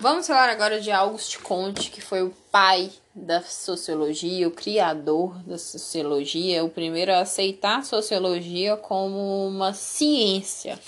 [0.00, 5.58] Vamos falar agora de Auguste Comte, que foi o pai da sociologia, o criador da
[5.58, 10.80] sociologia, o primeiro a aceitar a sociologia como uma ciência.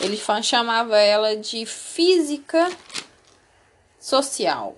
[0.00, 2.70] Ele chamava ela de física
[3.98, 4.76] social.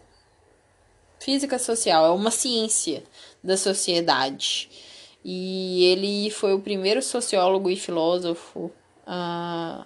[1.20, 3.04] Física social é uma ciência
[3.44, 4.70] da sociedade.
[5.22, 8.72] E ele foi o primeiro sociólogo e filósofo
[9.06, 9.84] a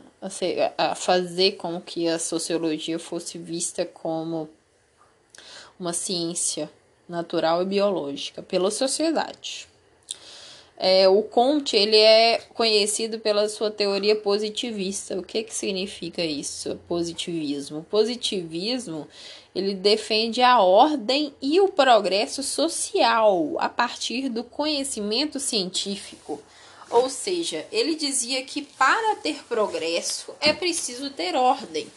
[0.76, 4.48] a, fazer com que a sociologia fosse vista como
[5.78, 6.70] uma ciência
[7.08, 9.68] natural e biológica pela sociedade.
[10.78, 15.18] É, o Comte ele é conhecido pela sua teoria positivista.
[15.18, 17.86] O que, que significa isso, positivismo?
[17.90, 19.08] positivismo
[19.54, 26.42] ele defende a ordem e o progresso social a partir do conhecimento científico
[26.90, 31.90] ou seja, ele dizia que para ter progresso é preciso ter ordem.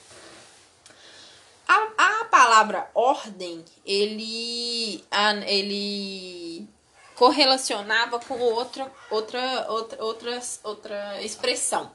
[1.68, 5.04] A, a palavra ordem, ele,
[5.46, 6.68] ele
[7.16, 11.92] correlacionava com outra, outra, outra, outra, outra expressão,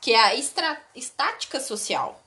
[0.00, 0.34] que é a
[0.94, 2.22] estática social.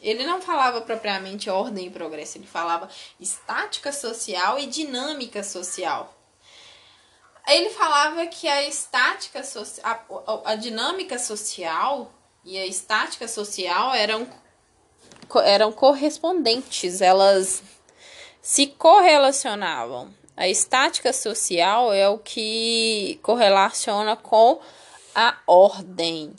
[0.00, 2.88] Ele não falava propriamente ordem e progresso, ele falava
[3.20, 6.12] estática social e dinâmica social.
[7.46, 9.42] Ele falava que a estática,
[9.82, 12.12] a, a, a dinâmica social
[12.44, 14.28] e a estática social eram,
[15.44, 17.62] eram correspondentes, elas
[18.40, 20.12] se correlacionavam.
[20.36, 24.60] A estática social é o que correlaciona com
[25.14, 26.34] a ordem.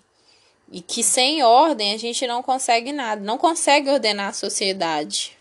[0.71, 5.37] E que sem ordem a gente não consegue nada, não consegue ordenar a sociedade.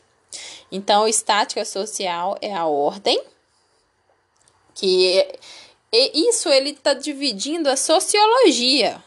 [0.71, 3.23] Então, estática social é a ordem
[4.75, 5.27] que
[5.95, 9.03] e isso ele está dividindo a sociologia.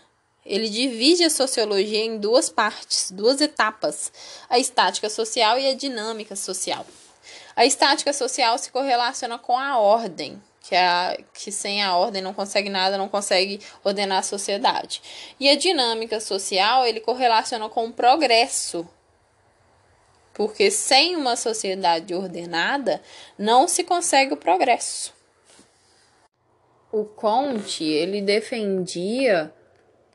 [0.45, 4.11] Ele divide a sociologia em duas partes, duas etapas:
[4.47, 6.85] a estática social e a dinâmica social.
[7.55, 12.21] A estática social se correlaciona com a ordem, que, é a, que sem a ordem
[12.21, 15.01] não consegue nada, não consegue ordenar a sociedade.
[15.39, 18.87] E a dinâmica social ele correlaciona com o progresso,
[20.35, 23.01] porque sem uma sociedade ordenada
[23.39, 25.14] não se consegue o progresso
[26.95, 29.51] o Conte ele defendia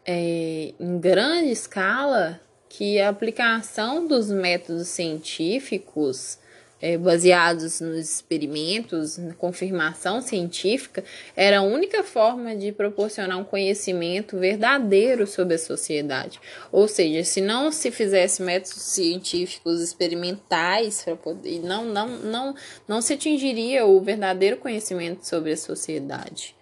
[0.07, 6.39] é, em grande escala que a aplicação dos métodos científicos
[6.81, 11.05] é, baseados nos experimentos, na confirmação científica,
[11.37, 16.41] era a única forma de proporcionar um conhecimento verdadeiro sobre a sociedade.
[16.73, 22.55] Ou seja, se não se fizesse métodos científicos experimentais para poder, não, não, não,
[22.89, 26.59] não se atingiria o verdadeiro conhecimento sobre a sociedade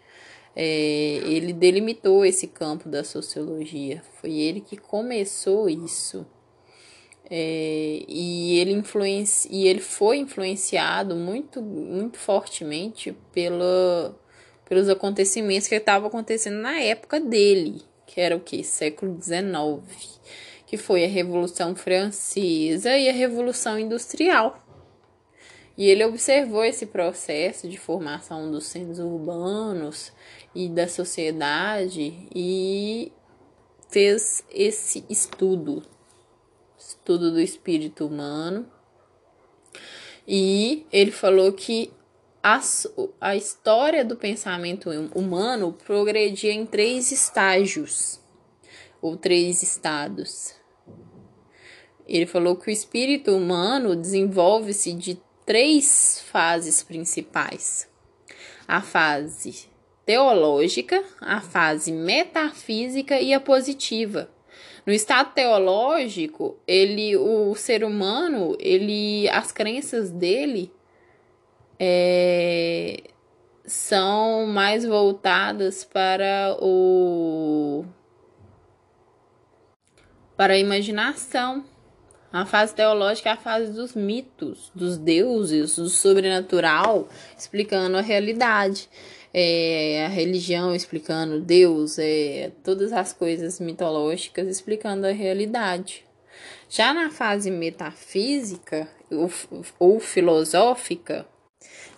[0.60, 4.02] é, ele delimitou esse campo da sociologia.
[4.20, 6.26] Foi ele que começou isso.
[7.30, 8.82] É, e, ele
[9.50, 14.18] e ele foi influenciado muito, muito fortemente pela,
[14.68, 18.64] pelos acontecimentos que estavam acontecendo na época dele, que era o que?
[18.64, 20.18] Século XIX,
[20.66, 24.58] que foi a Revolução Francesa e a Revolução Industrial.
[25.76, 30.10] E ele observou esse processo de formação dos centros urbanos
[30.54, 33.12] e da sociedade e
[33.88, 35.82] fez esse estudo,
[36.78, 38.70] estudo do espírito humano.
[40.26, 41.92] E ele falou que
[42.42, 42.60] a,
[43.20, 48.20] a história do pensamento humano progredia em três estágios,
[49.00, 50.54] ou três estados.
[52.06, 57.88] Ele falou que o espírito humano desenvolve-se de três fases principais:
[58.66, 59.68] a fase
[60.08, 64.30] teológica, a fase metafísica e a positiva.
[64.86, 70.72] No estado teológico, ele, o ser humano, ele, as crenças dele
[71.78, 73.02] é,
[73.66, 77.84] são mais voltadas para o
[80.38, 81.66] para a imaginação
[82.30, 88.88] a fase teológica é a fase dos mitos, dos deuses, do sobrenatural, explicando a realidade.
[89.40, 96.04] É, a religião explicando Deus, é, todas as coisas mitológicas explicando a realidade.
[96.68, 99.30] Já na fase metafísica ou,
[99.78, 101.26] ou filosófica,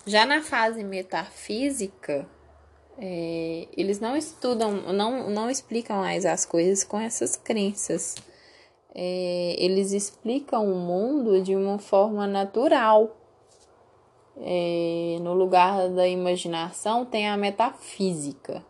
[0.05, 2.27] já na fase metafísica,
[2.99, 8.15] é, eles não estudam, não, não explicam mais as coisas com essas crenças
[8.93, 13.17] é, eles explicam o mundo de uma forma natural.
[14.43, 18.65] É, no lugar da imaginação tem a metafísica,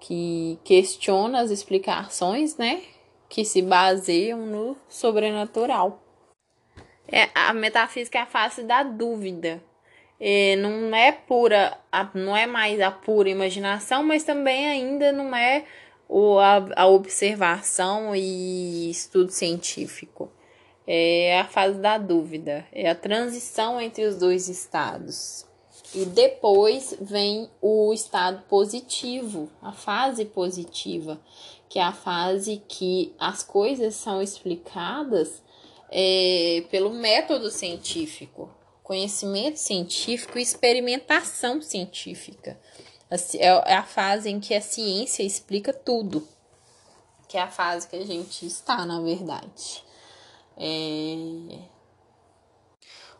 [0.00, 2.82] que questiona as explicações, né?
[3.28, 6.02] Que se baseiam no sobrenatural.
[7.06, 9.62] É, a metafísica é a fase da dúvida.
[10.18, 11.78] É, não é pura,
[12.14, 15.64] não é mais a pura imaginação, mas também ainda não é
[16.08, 20.32] o, a, a observação e estudo científico.
[20.90, 25.44] É a fase da dúvida, é a transição entre os dois estados.
[25.94, 31.20] E depois vem o estado positivo, a fase positiva,
[31.68, 35.42] que é a fase que as coisas são explicadas
[35.90, 38.50] é, pelo método científico,
[38.82, 42.58] conhecimento científico e experimentação científica.
[43.10, 46.26] É, é a fase em que a ciência explica tudo,
[47.28, 49.86] que é a fase que a gente está, na verdade.
[50.58, 51.58] É...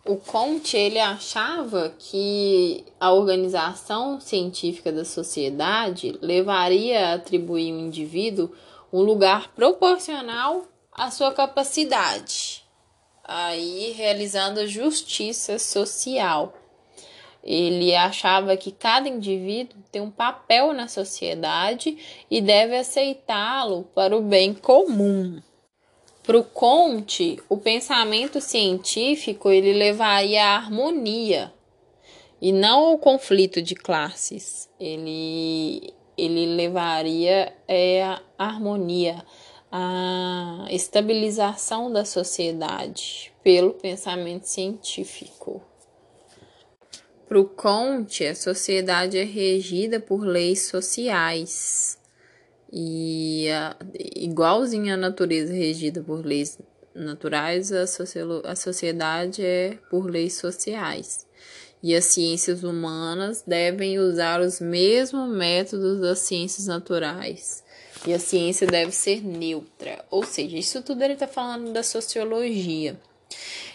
[0.05, 8.51] O Comte ele achava que a organização científica da sociedade levaria a atribuir ao indivíduo
[8.93, 12.65] um lugar proporcional à sua capacidade,
[13.23, 16.55] aí realizando a justiça social.
[17.45, 21.99] Ele achava que cada indivíduo tem um papel na sociedade
[22.31, 25.41] e deve aceitá-lo para o bem comum.
[26.29, 31.51] Para o Conte, o pensamento científico ele levaria à harmonia
[32.39, 34.69] e não ao conflito de classes.
[34.79, 39.25] Ele, ele levaria é, a harmonia,
[39.73, 45.63] a estabilização da sociedade pelo pensamento científico.
[47.27, 51.98] Para o Conte, a sociedade é regida por leis sociais
[52.73, 53.77] e a,
[54.17, 56.59] igualzinho à natureza regida por leis
[56.95, 57.85] naturais, a,
[58.45, 61.27] a sociedade é por leis sociais.
[61.83, 67.63] E as ciências humanas devem usar os mesmos métodos das ciências naturais.
[68.07, 70.05] E a ciência deve ser neutra.
[70.11, 72.99] Ou seja, isso tudo ele está falando da sociologia.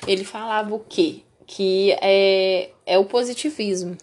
[0.05, 1.21] Ele falava o quê?
[1.45, 3.97] Que é, é o positivismo.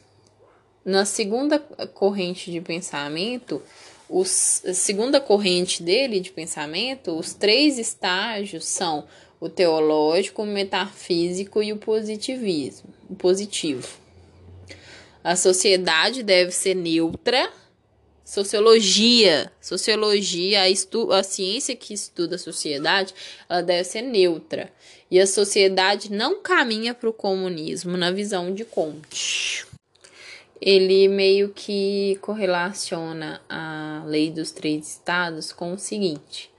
[0.85, 3.63] Na segunda corrente de pensamento,
[4.11, 9.07] os, a segunda corrente dele de pensamento, os três estágios são
[9.39, 13.89] o teológico, o metafísico e o positivismo, o positivo.
[15.23, 17.51] A sociedade deve ser neutra.
[18.25, 23.13] Sociologia, sociologia, a, estu, a ciência que estuda a sociedade,
[23.49, 24.71] ela deve ser neutra.
[25.11, 29.67] E a sociedade não caminha para o comunismo na visão de Comte
[30.61, 36.53] ele meio que correlaciona a lei dos três estados com o seguinte: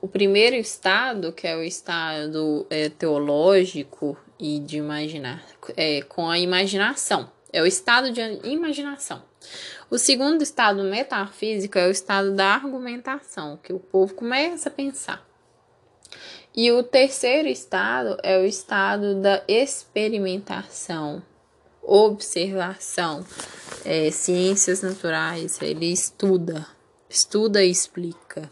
[0.00, 5.44] o primeiro estado, que é o estado é, teológico e de imaginar,
[5.76, 9.22] é, com a imaginação, é o estado de imaginação.
[9.90, 15.26] O segundo estado metafísico é o estado da argumentação, que o povo começa a pensar.
[16.54, 21.22] E o terceiro estado é o estado da experimentação,
[21.88, 23.24] observação,
[23.84, 26.66] é, ciências naturais, ele estuda,
[27.08, 28.50] estuda e explica.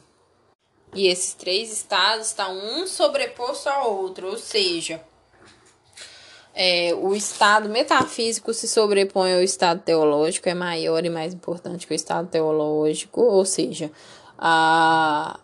[0.95, 5.03] E esses três estados estão um sobreposto ao outro, ou seja,
[6.55, 11.93] é, o estado metafísico se sobrepõe ao estado teológico, é maior e mais importante que
[11.93, 13.93] o estado teológico, ou seja,
[14.39, 15.39] a,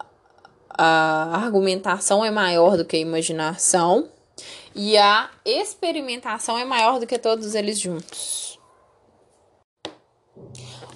[0.71, 4.09] a argumentação é maior do que a imaginação
[4.75, 8.59] e a experimentação é maior do que todos eles juntos.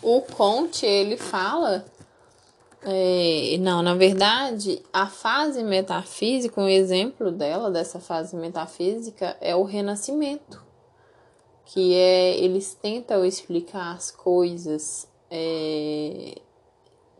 [0.02, 1.84] O Conte, ele fala.
[2.82, 9.64] É, não, na verdade, a fase metafísica, um exemplo dela, dessa fase metafísica, é o
[9.64, 10.64] renascimento.
[11.64, 16.40] Que é, eles tentam explicar as coisas é,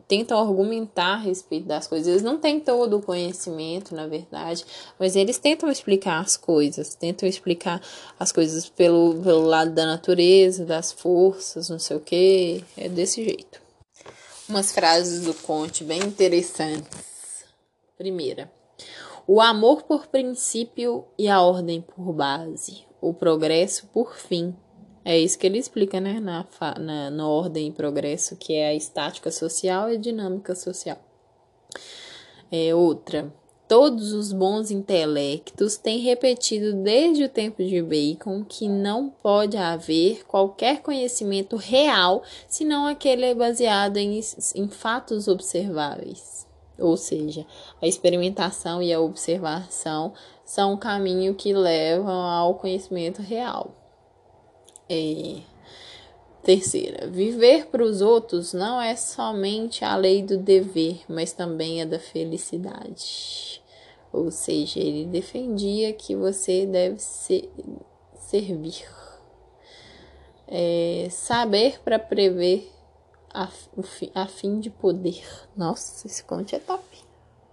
[0.09, 2.07] tentam argumentar a respeito das coisas.
[2.07, 4.65] Eles não têm todo o conhecimento, na verdade,
[4.99, 7.81] mas eles tentam explicar as coisas, tentam explicar
[8.19, 12.65] as coisas pelo, pelo lado da natureza, das forças, não sei o que.
[12.77, 13.61] É desse jeito.
[14.49, 17.45] Umas frases do Conte bem interessantes.
[17.99, 18.51] Primeira.
[19.27, 24.55] O amor por princípio e a ordem por base, o progresso por fim
[25.09, 26.45] é isso que ele explica, né, na,
[26.81, 30.99] na, na ordem e progresso, que é a estática social e a dinâmica social.
[32.51, 33.33] É outra.
[33.69, 40.25] Todos os bons intelectos têm repetido desde o tempo de Bacon que não pode haver
[40.27, 44.21] qualquer conhecimento real senão aquele baseado em,
[44.57, 46.49] em fatos observáveis.
[46.77, 47.47] Ou seja,
[47.81, 53.86] a experimentação e a observação são o caminho que levam ao conhecimento real.
[56.47, 61.85] Terceira, viver para os outros não é somente a lei do dever, mas também a
[61.85, 63.61] da felicidade.
[64.13, 67.51] Ou seja, ele defendia que você deve ser,
[68.15, 68.87] servir.
[70.47, 72.71] É, saber para prever
[73.29, 73.51] a,
[74.15, 75.25] a fim de poder.
[75.57, 77.06] Nossa, esse conte é top.